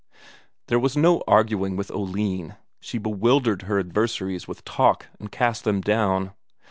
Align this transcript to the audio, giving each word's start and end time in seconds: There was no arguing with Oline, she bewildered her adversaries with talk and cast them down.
There 0.65 0.79
was 0.79 0.97
no 0.97 1.21
arguing 1.27 1.75
with 1.75 1.91
Oline, 1.91 2.55
she 2.79 2.97
bewildered 2.97 3.61
her 3.61 3.77
adversaries 3.79 4.47
with 4.47 4.65
talk 4.65 5.05
and 5.19 5.31
cast 5.31 5.63
them 5.63 5.79
down. 5.79 6.33